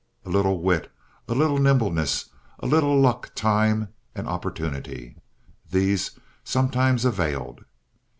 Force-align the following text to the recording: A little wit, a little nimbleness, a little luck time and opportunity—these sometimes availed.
A 0.25 0.31
little 0.31 0.59
wit, 0.63 0.91
a 1.27 1.35
little 1.35 1.59
nimbleness, 1.59 2.31
a 2.57 2.65
little 2.65 2.99
luck 2.99 3.31
time 3.35 3.89
and 4.15 4.27
opportunity—these 4.27 6.17
sometimes 6.43 7.05
availed. 7.05 7.63